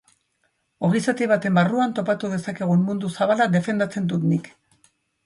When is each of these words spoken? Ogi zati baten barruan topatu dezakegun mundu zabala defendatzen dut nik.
Ogi 0.87 1.01
zati 1.11 1.27
baten 1.31 1.59
barruan 1.59 1.93
topatu 1.99 2.31
dezakegun 2.31 2.81
mundu 2.87 3.13
zabala 3.19 3.47
defendatzen 3.57 4.09
dut 4.15 4.27
nik. 4.33 4.51